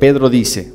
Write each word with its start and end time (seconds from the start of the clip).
Pedro 0.00 0.30
dice 0.30 0.72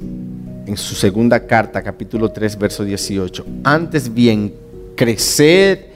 en 0.67 0.77
su 0.77 0.93
segunda 0.93 1.47
carta, 1.47 1.81
capítulo 1.81 2.29
3, 2.29 2.59
verso 2.59 2.85
18, 2.85 3.43
antes 3.63 4.13
bien, 4.13 4.53
crecer 4.95 5.89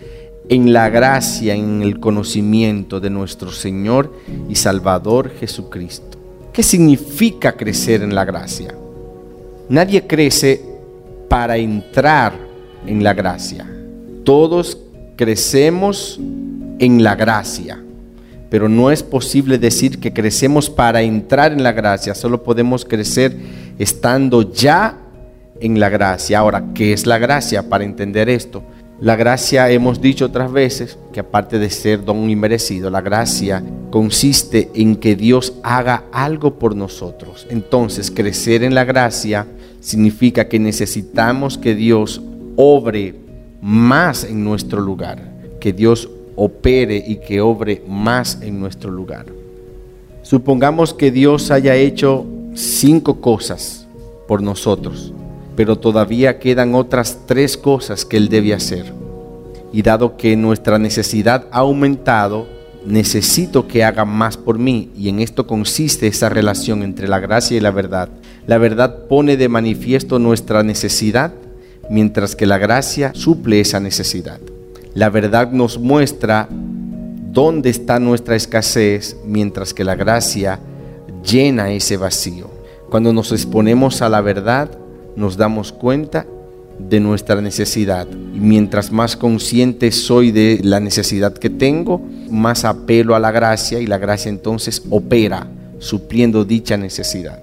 en 0.49 0.74
la 0.74 0.90
gracia, 0.90 1.54
en 1.54 1.84
el 1.84 2.00
conocimiento 2.00 2.99
de 2.99 3.12
nuestro 3.12 3.52
Señor 3.52 4.12
y 4.49 4.56
Salvador 4.56 5.31
Jesucristo. 5.39 6.17
¿Qué 6.52 6.63
significa 6.63 7.52
crecer 7.52 8.02
en 8.02 8.15
la 8.15 8.26
gracia? 8.26 8.74
Nadie 9.70 10.07
crece 10.07 10.66
para 11.28 11.56
entrar 11.57 12.34
en 12.88 13.03
la 13.03 13.13
gracia. 13.13 13.70
Todos 14.24 14.80
crecemos 15.16 16.20
en 16.80 17.03
la 17.03 17.13
gracia, 17.13 17.80
pero 18.49 18.70
no 18.70 18.91
es 18.91 19.03
posible 19.03 19.58
decir 19.58 19.99
que 19.99 20.13
crecemos 20.13 20.70
para 20.70 21.02
entrar 21.02 21.52
en 21.52 21.63
la 21.63 21.71
gracia, 21.71 22.16
solo 22.16 22.44
podemos 22.44 22.85
crecer 22.85 23.35
estando 23.77 24.52
ya 24.52 24.98
en 25.59 25.80
la 25.80 25.90
gracia. 25.90 26.40
Ahora, 26.40 26.66
¿qué 26.73 26.93
es 26.93 27.05
la 27.05 27.17
gracia? 27.17 27.70
Para 27.70 27.84
entender 27.84 28.30
esto, 28.30 28.63
la 29.02 29.16
gracia, 29.16 29.70
hemos 29.70 30.02
dicho 30.02 30.26
otras 30.26 30.52
veces, 30.52 30.98
que 31.13 31.21
aparte 31.21 31.57
de 31.57 31.70
ser 31.70 32.04
don 32.04 32.30
inmerecido, 32.30 32.90
la 32.90 32.99
gracia 32.99 33.63
consiste 33.91 34.70
en 34.76 34.98
que 34.98 35.16
Dios 35.16 35.54
haga 35.63 36.04
algo 36.12 36.59
por 36.59 36.76
nosotros. 36.76 37.48
Entonces, 37.49 38.12
crecer 38.12 38.62
en 38.62 38.76
la 38.76 38.84
gracia 38.84 39.48
significa 39.79 40.49
que 40.49 40.59
necesitamos 40.59 41.57
que 41.57 41.76
Dios 41.76 42.21
obre 42.57 43.16
más 43.62 44.26
en 44.26 44.43
nuestro 44.43 44.81
lugar, 44.81 45.31
que 45.62 45.71
Dios 45.71 46.09
opere 46.39 47.03
y 47.05 47.17
que 47.17 47.41
obre 47.41 47.84
más 47.88 48.41
en 48.41 48.59
nuestro 48.59 48.91
lugar. 48.91 49.25
Supongamos 50.23 50.93
que 50.93 51.12
Dios 51.12 51.51
haya 51.51 51.76
hecho 51.76 52.26
cinco 52.54 53.21
cosas 53.21 53.87
por 54.27 54.41
nosotros 54.41 55.13
pero 55.60 55.77
todavía 55.77 56.40
quedan 56.40 56.73
otras 56.73 57.20
tres 57.26 57.57
cosas 57.57 58.05
que 58.05 58.15
Él 58.15 58.29
debe 58.29 58.54
hacer. 58.54 58.93
Y 59.73 59.82
dado 59.82 60.15
que 60.15 60.37
nuestra 60.37 60.79
necesidad 60.79 61.48
ha 61.51 61.57
aumentado, 61.57 62.48
necesito 62.85 63.67
que 63.67 63.84
haga 63.84 64.06
más 64.06 64.38
por 64.38 64.58
mí. 64.58 64.90
Y 64.95 65.10
en 65.10 65.20
esto 65.20 65.45
consiste 65.45 66.08
esa 66.08 66.30
relación 66.30 66.82
entre 66.82 67.10
la 67.10 67.20
gracia 67.20 67.58
y 67.58 67.60
la 67.60 67.72
verdad. 67.72 68.08
La 68.48 68.58
verdad 68.58 69.08
pone 69.10 69.36
de 69.36 69.50
manifiesto 69.50 70.17
nuestra 70.17 70.64
necesidad, 70.64 71.34
mientras 71.90 72.38
que 72.38 72.45
la 72.45 72.58
gracia 72.58 73.12
suple 73.14 73.60
esa 73.60 73.82
necesidad. 73.82 74.40
La 74.94 75.09
verdad 75.09 75.52
nos 75.52 75.78
muestra 75.78 76.48
dónde 76.50 77.70
está 77.70 78.00
nuestra 78.00 78.36
escasez, 78.36 79.18
mientras 79.26 79.73
que 79.73 79.84
la 79.84 79.95
gracia 79.95 80.59
llena 81.23 81.72
ese 81.72 81.98
vacío. 81.98 82.50
Cuando 82.90 83.14
nos 83.14 83.32
exponemos 83.32 84.02
a 84.02 84.10
la 84.10 84.22
verdad, 84.22 84.70
nos 85.16 85.38
damos 85.38 85.72
cuenta 85.72 86.26
de 86.80 87.00
nuestra 87.00 87.40
necesidad. 87.42 88.08
Y 88.34 88.40
mientras 88.40 88.92
más 88.92 89.16
consciente 89.16 89.92
soy 89.92 90.32
de 90.32 90.60
la 90.64 90.80
necesidad 90.80 91.34
que 91.34 91.50
tengo, 91.50 92.02
más 92.32 92.66
apelo 92.66 93.16
a 93.16 93.20
la 93.20 93.32
gracia 93.32 93.80
y 93.80 93.86
la 93.86 93.98
gracia 93.98 94.30
entonces 94.30 94.82
opera 94.90 95.48
supliendo 95.78 96.45
dicha 96.45 96.78
necesidad. 96.78 97.40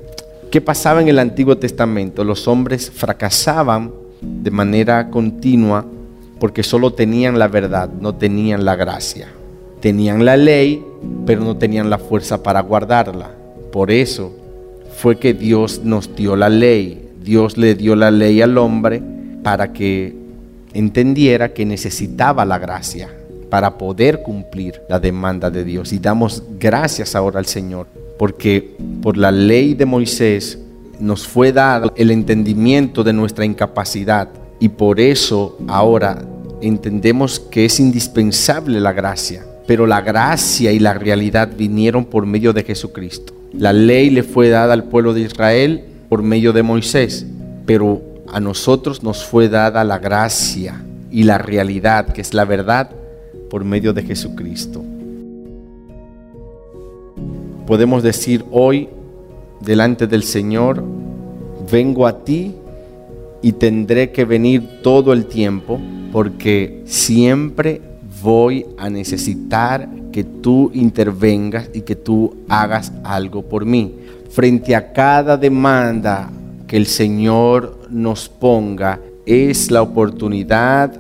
¿Qué 0.51 0.61
pasaba 0.61 1.01
en 1.01 1.09
el 1.09 1.19
Antiguo 1.19 1.59
Testamento? 1.59 2.25
Los 2.25 2.49
hombres 2.49 2.91
fracasaban 2.91 3.93
de 4.21 4.51
manera 4.51 5.11
continua 5.11 5.87
porque 6.39 6.63
solo 6.63 6.93
tenían 6.93 7.39
la 7.39 7.49
verdad, 7.49 7.89
no 8.01 8.15
tenían 8.15 8.65
la 8.65 8.77
gracia. 8.77 9.29
Tenían 9.81 10.25
la 10.25 10.37
ley, 10.37 10.85
pero 11.27 11.43
no 11.43 11.57
tenían 11.57 11.91
la 11.91 11.99
fuerza 11.99 12.43
para 12.43 12.61
guardarla. 12.61 13.31
Por 13.73 13.91
eso 13.91 14.33
fue 14.97 15.19
que 15.19 15.35
Dios 15.35 15.83
nos 15.85 16.15
dio 16.17 16.37
la 16.37 16.49
ley, 16.49 17.11
Dios 17.23 17.57
le 17.57 17.75
dio 17.75 17.95
la 17.97 18.11
ley 18.11 18.41
al 18.41 18.57
hombre 18.59 19.03
para 19.43 19.73
que 19.73 20.15
entendiera 20.73 21.53
que 21.53 21.65
necesitaba 21.65 22.45
la 22.45 22.59
gracia 22.59 23.11
para 23.51 23.79
poder 23.79 24.23
cumplir 24.23 24.81
la 24.89 24.99
demanda 24.99 25.51
de 25.51 25.65
Dios. 25.65 25.93
Y 25.93 25.99
damos 25.99 26.43
gracias 26.59 27.15
ahora 27.15 27.39
al 27.39 27.47
Señor, 27.47 27.87
porque 28.19 28.77
por 29.03 29.17
la 29.17 29.31
ley 29.31 29.75
de 29.75 29.87
Moisés 29.87 30.59
nos 30.99 31.27
fue 31.27 31.53
dado 31.53 31.93
el 31.97 32.11
entendimiento 32.11 33.05
de 33.05 33.13
nuestra 33.13 33.45
incapacidad 33.45 34.29
y 34.59 34.69
por 34.69 35.01
eso 35.01 35.57
ahora 35.69 36.25
entendemos 36.61 37.41
que 37.41 37.65
es 37.65 37.81
indispensable 37.81 38.81
la 38.81 38.93
gracia. 38.93 39.45
Pero 39.67 39.87
la 39.87 40.01
gracia 40.01 40.73
y 40.73 40.79
la 40.79 40.95
realidad 40.95 41.51
vinieron 41.57 42.05
por 42.05 42.25
medio 42.25 42.53
de 42.53 42.63
Jesucristo. 42.63 43.35
La 43.53 43.73
ley 43.73 44.11
le 44.11 44.23
fue 44.23 44.49
dada 44.49 44.73
al 44.73 44.85
pueblo 44.85 45.13
de 45.13 45.23
Israel 45.23 45.85
por 46.09 46.23
medio 46.23 46.53
de 46.53 46.63
Moisés, 46.63 47.27
pero 47.65 48.01
a 48.29 48.39
nosotros 48.39 49.03
nos 49.03 49.25
fue 49.25 49.49
dada 49.49 49.83
la 49.83 49.99
gracia 49.99 50.85
y 51.11 51.25
la 51.25 51.39
realidad, 51.39 52.07
que 52.13 52.21
es 52.21 52.33
la 52.35 52.45
verdad, 52.45 52.91
por 53.51 53.65
medio 53.65 53.93
de 53.93 54.03
Jesucristo. 54.03 54.85
Podemos 57.67 58.03
decir 58.03 58.45
hoy 58.53 58.89
delante 59.61 60.07
del 60.07 60.23
Señor, 60.23 60.85
vengo 61.71 62.07
a 62.07 62.25
ti 62.25 62.55
y 63.47 63.53
tendré 63.53 64.11
que 64.11 64.25
venir 64.25 64.83
todo 64.83 65.13
el 65.13 65.27
tiempo 65.27 65.79
porque 66.11 66.83
siempre 66.85 67.81
voy 68.21 68.67
a 68.77 68.91
necesitar 68.91 69.89
que 70.11 70.25
tú 70.25 70.73
intervengas 70.75 71.71
y 71.73 71.83
que 71.83 71.95
tú 71.95 72.39
hagas 72.49 72.93
algo 73.05 73.43
por 73.43 73.65
mí 73.65 73.95
frente 74.31 74.75
a 74.75 74.93
cada 74.93 75.37
demanda 75.37 76.29
que 76.67 76.77
el 76.77 76.87
Señor 76.87 77.87
nos 77.89 78.29
ponga, 78.29 78.99
es 79.25 79.71
la 79.71 79.83
oportunidad 79.83 80.93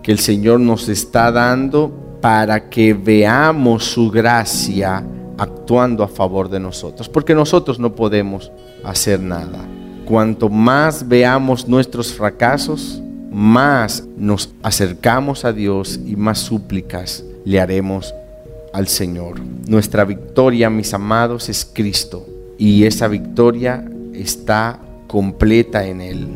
que 0.00 0.12
el 0.12 0.20
Señor 0.20 0.60
nos 0.60 0.88
está 0.88 1.32
dando 1.32 2.18
para 2.20 2.70
que 2.70 2.94
veamos 2.94 3.84
su 3.84 4.12
gracia 4.12 5.04
actuando 5.36 6.04
a 6.04 6.08
favor 6.08 6.48
de 6.48 6.60
nosotros, 6.60 7.08
porque 7.08 7.34
nosotros 7.34 7.80
no 7.80 7.96
podemos 7.96 8.52
hacer 8.84 9.18
nada. 9.18 9.79
Cuanto 10.10 10.48
más 10.48 11.06
veamos 11.06 11.68
nuestros 11.68 12.12
fracasos, 12.12 13.00
más 13.30 14.02
nos 14.16 14.50
acercamos 14.60 15.44
a 15.44 15.52
Dios 15.52 16.00
y 16.04 16.16
más 16.16 16.40
súplicas 16.40 17.22
le 17.44 17.60
haremos 17.60 18.12
al 18.72 18.88
Señor. 18.88 19.40
Nuestra 19.68 20.04
victoria, 20.04 20.68
mis 20.68 20.92
amados, 20.94 21.48
es 21.48 21.64
Cristo 21.64 22.26
y 22.58 22.86
esa 22.86 23.06
victoria 23.06 23.88
está 24.12 24.80
completa 25.06 25.86
en 25.86 26.00
Él. 26.00 26.26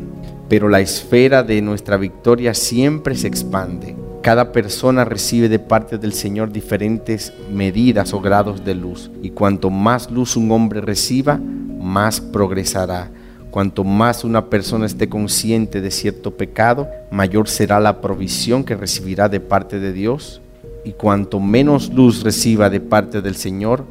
Pero 0.49 0.69
la 0.69 0.79
esfera 0.79 1.43
de 1.43 1.61
nuestra 1.61 1.97
victoria 1.97 2.55
siempre 2.55 3.17
se 3.17 3.27
expande. 3.27 3.97
Cada 4.23 4.53
persona 4.53 5.05
recibe 5.05 5.49
de 5.49 5.59
parte 5.59 5.99
del 5.99 6.13
Señor 6.13 6.53
diferentes 6.53 7.33
medidas 7.53 8.15
o 8.15 8.21
grados 8.21 8.65
de 8.65 8.77
luz. 8.77 9.11
Y 9.21 9.31
cuanto 9.31 9.69
más 9.69 10.13
luz 10.13 10.37
un 10.37 10.53
hombre 10.53 10.81
reciba, 10.81 11.41
más 11.81 12.21
progresará. 12.21 13.11
Cuanto 13.55 13.85
más 13.85 14.25
una 14.25 14.47
persona 14.47 14.85
esté 14.85 15.09
consciente 15.09 15.81
de 15.81 15.93
cierto 15.93 16.33
pecado, 16.33 16.89
mayor 17.13 17.49
será 17.49 17.79
la 17.79 18.01
provisión 18.01 18.65
que 18.65 18.75
recibirá 18.75 19.29
de 19.29 19.39
parte 19.39 19.79
de 19.79 19.93
Dios. 19.93 20.41
Y 20.85 20.95
cuanto 20.95 21.39
menos 21.39 21.89
luz 21.95 22.25
reciba 22.25 22.69
de 22.69 22.81
parte 22.81 23.23
del 23.23 23.37
Señor, 23.37 23.85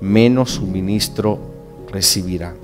menos 0.00 0.50
suministro 0.50 1.38
recibirá. 1.92 2.54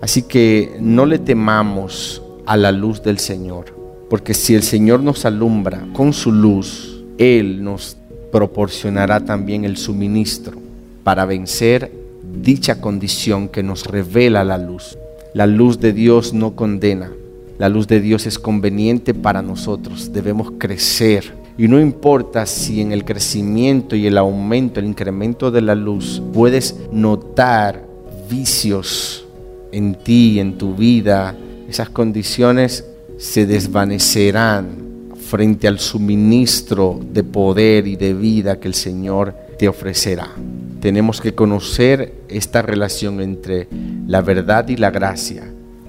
Así 0.00 0.22
que 0.22 0.76
no 0.78 1.06
le 1.06 1.18
temamos 1.18 2.22
a 2.46 2.56
la 2.56 2.70
luz 2.70 3.02
del 3.02 3.18
Señor, 3.18 3.74
porque 4.08 4.32
si 4.32 4.54
el 4.54 4.62
Señor 4.62 5.00
nos 5.00 5.24
alumbra 5.24 5.88
con 5.92 6.12
su 6.12 6.30
luz, 6.30 7.02
Él 7.18 7.64
nos 7.64 7.96
proporcionará 8.30 9.24
también 9.24 9.64
el 9.64 9.76
suministro 9.76 10.56
para 11.02 11.24
vencer 11.24 11.90
dicha 12.22 12.80
condición 12.80 13.48
que 13.48 13.64
nos 13.64 13.88
revela 13.88 14.44
la 14.44 14.56
luz. 14.56 14.96
La 15.36 15.46
luz 15.46 15.80
de 15.80 15.92
Dios 15.92 16.32
no 16.32 16.56
condena, 16.56 17.12
la 17.58 17.68
luz 17.68 17.86
de 17.86 18.00
Dios 18.00 18.24
es 18.24 18.38
conveniente 18.38 19.12
para 19.12 19.42
nosotros, 19.42 20.10
debemos 20.10 20.52
crecer. 20.56 21.30
Y 21.58 21.68
no 21.68 21.78
importa 21.78 22.46
si 22.46 22.80
en 22.80 22.90
el 22.90 23.04
crecimiento 23.04 23.96
y 23.96 24.06
el 24.06 24.16
aumento, 24.16 24.80
el 24.80 24.86
incremento 24.86 25.50
de 25.50 25.60
la 25.60 25.74
luz, 25.74 26.22
puedes 26.32 26.76
notar 26.90 27.86
vicios 28.30 29.26
en 29.72 29.96
ti, 29.96 30.40
en 30.40 30.56
tu 30.56 30.74
vida, 30.74 31.36
esas 31.68 31.90
condiciones 31.90 32.86
se 33.18 33.44
desvanecerán 33.44 34.68
frente 35.20 35.68
al 35.68 35.78
suministro 35.80 36.98
de 37.12 37.24
poder 37.24 37.86
y 37.86 37.96
de 37.96 38.14
vida 38.14 38.58
que 38.58 38.68
el 38.68 38.74
Señor 38.74 39.34
te 39.58 39.68
ofrecerá. 39.68 40.30
Tenemos 40.86 41.20
que 41.20 41.34
conocer 41.34 42.14
esta 42.28 42.62
relación 42.62 43.20
entre 43.20 43.66
la 44.06 44.22
verdad 44.22 44.68
y 44.68 44.76
la 44.76 44.92
gracia. 44.92 45.42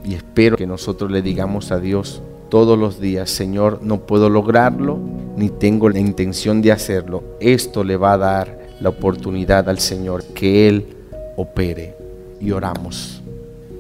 Y 0.04 0.16
espero 0.16 0.58
que 0.58 0.66
nosotros 0.66 1.12
le 1.12 1.22
digamos 1.22 1.72
a 1.72 1.80
Dios 1.80 2.24
todos 2.50 2.80
los 2.80 3.00
días, 3.00 3.30
Señor, 3.30 3.82
no 3.84 4.08
puedo 4.08 4.28
lograrlo, 4.28 4.98
ni 5.36 5.50
tengo 5.50 5.88
la 5.90 6.00
intención 6.00 6.64
de 6.64 6.72
hacerlo. 6.72 7.24
Esto 7.40 7.84
le 7.84 7.96
va 7.96 8.14
a 8.14 8.18
dar 8.18 8.60
la 8.82 8.90
oportunidad 8.90 9.70
al 9.70 9.78
Señor 9.78 10.24
que 10.34 10.68
Él 10.68 10.88
opere 11.36 11.94
y 12.42 12.50
oramos. 12.50 13.22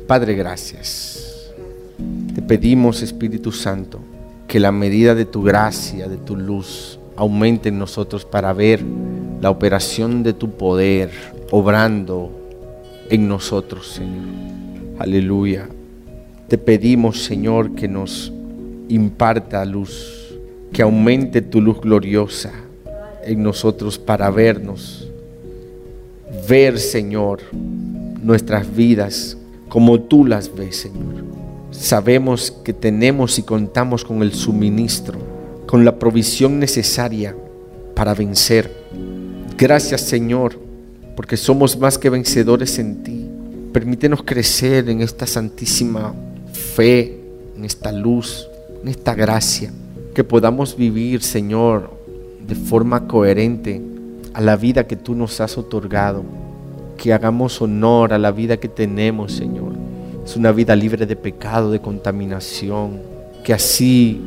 Padre, 0.05 0.35
gracias. 0.35 1.51
Te 2.35 2.43
pedimos, 2.43 3.01
Espíritu 3.01 3.51
Santo, 3.51 4.01
que 4.47 4.59
la 4.59 4.71
medida 4.71 5.15
de 5.15 5.25
tu 5.25 5.41
gracia, 5.41 6.07
de 6.07 6.17
tu 6.17 6.35
luz, 6.35 6.99
aumente 7.15 7.69
en 7.69 7.79
nosotros 7.79 8.23
para 8.23 8.53
ver 8.53 8.83
la 9.41 9.49
operación 9.49 10.23
de 10.23 10.33
tu 10.33 10.51
poder 10.51 11.11
obrando 11.51 12.31
en 13.09 13.27
nosotros, 13.27 13.87
Señor. 13.87 14.25
Aleluya. 14.99 15.69
Te 16.47 16.57
pedimos, 16.57 17.23
Señor, 17.23 17.75
que 17.75 17.87
nos 17.87 18.31
imparta 18.89 19.63
luz, 19.65 20.35
que 20.71 20.81
aumente 20.81 21.41
tu 21.41 21.61
luz 21.61 21.79
gloriosa 21.81 22.51
en 23.23 23.43
nosotros 23.43 23.99
para 23.99 24.29
vernos, 24.29 25.07
ver, 26.47 26.79
Señor, 26.79 27.41
nuestras 28.23 28.73
vidas 28.75 29.37
como 29.69 29.99
tú 29.99 30.25
las 30.25 30.53
ves, 30.53 30.77
Señor. 30.77 31.25
Sabemos 31.71 32.51
que 32.51 32.73
tenemos 32.73 33.37
y 33.37 33.43
contamos 33.43 34.03
con 34.03 34.21
el 34.21 34.33
suministro, 34.33 35.19
con 35.67 35.83
la 35.83 35.99
provisión 35.99 36.59
necesaria 36.59 37.35
para 37.93 38.13
vencer. 38.13 38.71
Gracias, 39.57 40.01
Señor, 40.01 40.59
porque 41.15 41.35
somos 41.35 41.79
más 41.79 41.97
que 41.97 42.11
vencedores 42.11 42.77
en 42.77 43.01
ti. 43.01 43.25
Permítenos 43.73 44.21
crecer 44.21 44.87
en 44.87 45.01
esta 45.01 45.25
santísima 45.25 46.13
fe, 46.53 47.19
en 47.55 47.65
esta 47.65 47.91
luz, 47.91 48.47
en 48.83 48.87
esta 48.87 49.15
gracia, 49.15 49.73
que 50.13 50.23
podamos 50.23 50.77
vivir, 50.77 51.23
Señor, 51.23 51.89
de 52.47 52.53
forma 52.53 53.07
coherente 53.07 53.81
a 54.35 54.41
la 54.41 54.57
vida 54.57 54.85
que 54.85 54.95
tú 54.95 55.15
nos 55.15 55.41
has 55.41 55.57
otorgado, 55.57 56.23
que 56.95 57.11
hagamos 57.11 57.59
honor 57.59 58.13
a 58.13 58.19
la 58.19 58.29
vida 58.29 58.57
que 58.57 58.69
tenemos, 58.69 59.31
Señor. 59.33 59.71
Es 60.23 60.35
una 60.35 60.51
vida 60.51 60.75
libre 60.75 61.07
de 61.07 61.15
pecado, 61.15 61.71
de 61.71 61.81
contaminación, 61.81 63.01
que 63.43 63.53
así 63.53 64.21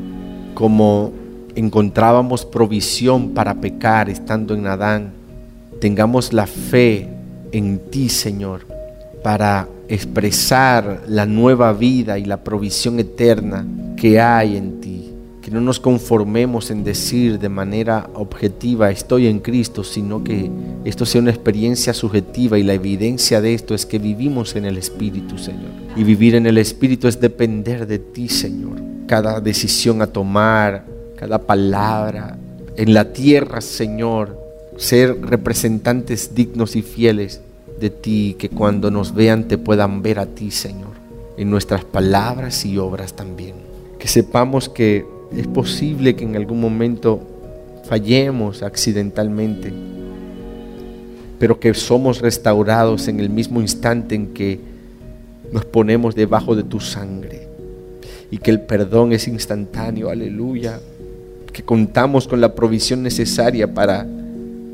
como 0.55 1.13
encontrábamos 1.55 2.45
provisión 2.45 3.31
para 3.31 3.55
pecar 3.61 4.11
estando 4.11 4.55
en 4.55 4.67
Adán, 4.67 5.20
tengamos 5.81 6.33
la 6.33 6.47
fe 6.47 7.09
en 7.53 7.79
ti, 7.91 8.09
Señor, 8.09 8.67
para 9.25 9.69
expresar 9.89 11.03
la 11.09 11.27
nueva 11.27 11.73
vida 11.73 12.19
y 12.19 12.25
la 12.25 12.45
provisión 12.45 13.01
eterna 13.01 13.67
que 13.97 14.21
hay 14.21 14.57
en 14.57 14.81
ti. 14.81 15.11
Que 15.43 15.51
no 15.51 15.61
nos 15.61 15.81
conformemos 15.81 16.71
en 16.71 16.85
decir 16.85 17.39
de 17.39 17.49
manera 17.49 18.09
objetiva 18.15 18.91
estoy 18.91 19.27
en 19.27 19.41
Cristo, 19.41 19.83
sino 19.83 20.23
que 20.23 20.51
esto 20.85 21.07
sea 21.07 21.23
una 21.23 21.31
experiencia 21.31 21.95
subjetiva 21.95 22.59
y 22.59 22.63
la 22.63 22.75
evidencia 22.75 23.41
de 23.41 23.55
esto 23.55 23.75
es 23.75 23.87
que 23.87 23.99
vivimos 23.99 24.55
en 24.55 24.67
el 24.67 24.77
Espíritu, 24.77 25.39
Señor. 25.39 25.71
Y 25.97 26.05
vivir 26.05 26.35
en 26.35 26.47
el 26.47 26.59
Espíritu 26.59 27.09
es 27.09 27.21
depender 27.21 27.87
de 27.87 27.99
ti, 27.99 28.29
Señor. 28.29 28.81
Cada 29.07 29.41
decisión 29.41 30.03
a 30.03 30.07
tomar, 30.07 30.85
cada 31.17 31.39
palabra 31.39 32.39
en 32.77 32.95
la 32.95 33.13
tierra, 33.13 33.61
Señor, 33.61 34.50
ser 34.81 35.21
representantes 35.21 36.35
dignos 36.35 36.75
y 36.75 36.81
fieles 36.81 37.43
de 37.79 37.91
ti, 37.91 38.35
que 38.39 38.49
cuando 38.49 38.91
nos 38.91 39.15
vean 39.15 39.47
te 39.47 39.59
puedan 39.59 40.01
ver 40.01 40.19
a 40.19 40.25
ti, 40.25 40.51
Señor, 40.51 40.93
en 41.37 41.51
nuestras 41.51 41.85
palabras 41.85 42.65
y 42.65 42.79
obras 42.79 43.13
también. 43.13 43.57
Que 43.99 44.09
sepamos 44.09 44.71
que 44.71 45.05
es 45.37 45.47
posible 45.47 46.17
que 46.17 46.25
en 46.25 46.35
algún 46.35 46.63
momento 46.63 47.21
fallemos 47.85 48.63
accidentalmente, 48.63 49.71
pero 51.39 51.61
que 51.61 51.75
somos 51.75 52.23
restaurados 52.23 53.07
en 53.07 53.21
el 53.21 53.29
mismo 53.29 53.61
instante 53.61 54.15
en 54.15 54.29
que 54.29 54.61
nos 55.53 55.67
ponemos 55.67 56.15
debajo 56.15 56.57
de 56.57 56.63
tu 56.63 56.81
sangre 56.81 57.49
y 58.31 58.39
que 58.39 58.51
el 58.51 58.63
perdón 58.63 59.13
es 59.13 59.29
instantáneo, 59.29 60.09
aleluya, 60.09 60.81
que 61.53 61.63
contamos 61.63 62.27
con 62.27 62.41
la 62.41 62.55
provisión 62.55 63.03
necesaria 63.03 63.75
para, 63.75 64.07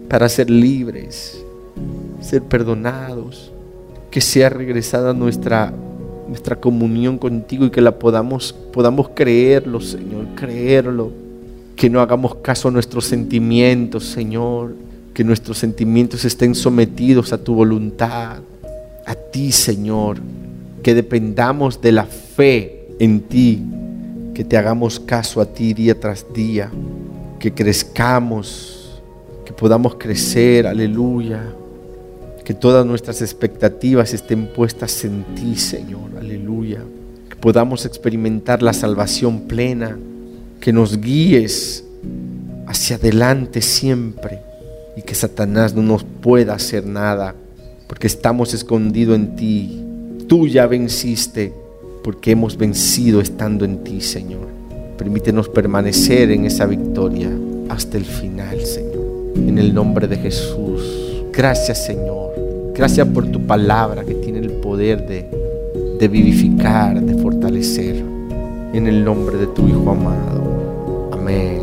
para 0.09 0.29
ser 0.29 0.51
libres, 0.51 1.43
ser 2.21 2.43
perdonados, 2.43 3.53
que 4.11 4.21
sea 4.21 4.49
regresada 4.49 5.13
nuestra, 5.13 5.73
nuestra 6.29 6.57
comunión 6.57 7.19
contigo 7.19 7.67
y 7.67 7.71
que 7.71 7.81
la 7.81 7.99
podamos, 7.99 8.55
podamos 8.73 9.11
creerlo, 9.11 9.81
Señor, 9.81 10.27
creerlo. 10.35 11.11
Que 11.75 11.91
no 11.91 12.01
hagamos 12.01 12.37
caso 12.37 12.69
a 12.69 12.71
nuestros 12.71 13.05
sentimientos, 13.05 14.05
Señor. 14.05 14.75
Que 15.13 15.25
nuestros 15.25 15.59
sentimientos 15.59 16.25
estén 16.25 16.55
sometidos 16.55 17.33
a 17.33 17.39
tu 17.39 17.55
voluntad, 17.55 18.39
a 19.05 19.15
ti, 19.15 19.53
Señor. 19.53 20.19
Que 20.83 20.95
dependamos 20.95 21.81
de 21.83 21.93
la 21.93 22.05
fe 22.05 22.89
en 22.99 23.21
ti. 23.21 23.63
Que 24.35 24.45
te 24.45 24.57
hagamos 24.57 24.99
caso 24.99 25.43
a 25.43 25.47
ti 25.47 25.75
día 25.75 26.01
tras 26.01 26.25
día. 26.33 26.71
Que 27.39 27.53
crezcamos. 27.53 28.76
Que 29.47 29.53
podamos 29.55 29.95
crecer, 29.95 30.67
aleluya 30.67 31.43
que 32.47 32.55
todas 32.55 32.87
nuestras 32.87 33.23
expectativas 33.23 34.15
estén 34.15 34.47
puestas 34.47 35.05
en 35.05 35.25
ti, 35.35 35.57
Señor. 35.57 36.13
Aleluya. 36.17 36.79
Que 37.29 37.35
podamos 37.35 37.85
experimentar 37.85 38.63
la 38.63 38.73
salvación 38.73 39.49
plena. 39.49 39.99
Que 40.61 40.73
nos 40.73 41.01
guíes 41.01 41.83
hacia 42.69 42.97
adelante 42.97 43.61
siempre. 43.61 44.39
Y 44.97 45.03
que 45.03 45.17
Satanás 45.17 45.75
no 45.75 45.83
nos 45.83 46.05
pueda 46.05 46.55
hacer 46.55 46.87
nada. 46.87 47.35
Porque 47.89 48.07
estamos 48.07 48.55
escondidos 48.55 49.17
en 49.17 49.35
ti. 49.35 49.83
Tú 50.29 50.47
ya 50.47 50.69
venciste. 50.69 51.53
Porque 52.05 52.31
hemos 52.31 52.57
vencido 52.57 53.21
estando 53.21 53.65
en 53.65 53.83
ti, 53.83 54.01
Señor. 54.01 54.47
Permítenos 54.97 55.49
permanecer 55.49 56.31
en 56.31 56.45
esa 56.45 56.65
victoria 56.65 57.29
hasta 57.69 57.97
el 57.97 58.05
final, 58.05 58.61
Señor. 58.61 58.86
En 59.37 59.59
el 59.59 59.75
nombre 59.75 60.09
de 60.09 60.17
Jesús. 60.17 61.23
Gracias, 61.33 61.85
Señor. 61.85 62.33
Gracias 62.75 63.07
por 63.09 63.27
tu 63.27 63.47
palabra 63.47 64.05
que 64.05 64.15
tiene 64.15 64.39
el 64.39 64.51
poder 64.53 65.07
de, 65.07 66.09
vivificar, 66.09 67.01
de 67.01 67.15
fortalecer. 67.23 67.97
En 68.73 68.87
el 68.87 69.05
nombre 69.05 69.37
de 69.37 69.47
tu 69.49 69.69
Hijo 69.69 69.91
amado. 69.91 71.11
Amén. 71.13 71.63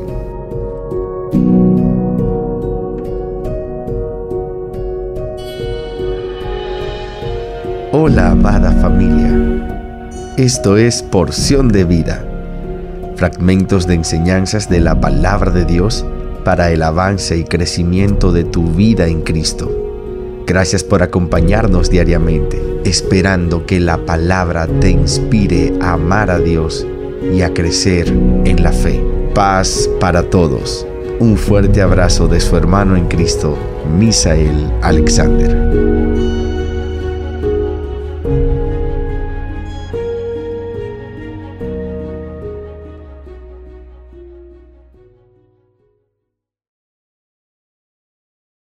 Hola 7.91 8.31
amada 8.31 8.71
familia. 8.73 10.33
Esto 10.37 10.77
es 10.77 11.03
porción 11.03 11.69
de 11.69 11.83
vida. 11.83 12.23
Fragmentos 13.15 13.87
de 13.87 13.95
enseñanzas 13.95 14.69
de 14.69 14.79
la 14.79 14.99
palabra 14.99 15.51
de 15.51 15.65
Dios 15.65 16.05
para 16.43 16.71
el 16.71 16.81
avance 16.83 17.37
y 17.37 17.43
crecimiento 17.43 18.31
de 18.31 18.43
tu 18.43 18.71
vida 18.71 19.07
en 19.07 19.21
Cristo. 19.21 19.71
Gracias 20.45 20.83
por 20.83 21.01
acompañarnos 21.01 21.89
diariamente, 21.89 22.61
esperando 22.83 23.65
que 23.65 23.79
la 23.79 23.97
palabra 24.05 24.67
te 24.67 24.89
inspire 24.89 25.73
a 25.81 25.93
amar 25.93 26.29
a 26.29 26.39
Dios 26.39 26.85
y 27.33 27.41
a 27.41 27.53
crecer 27.53 28.07
en 28.09 28.61
la 28.61 28.71
fe. 28.71 29.01
Paz 29.33 29.89
para 29.99 30.29
todos. 30.29 30.85
Un 31.19 31.37
fuerte 31.37 31.81
abrazo 31.81 32.27
de 32.27 32.39
su 32.39 32.57
hermano 32.57 32.97
en 32.97 33.07
Cristo, 33.07 33.57
Misael 33.97 34.71
Alexander. 34.81 36.02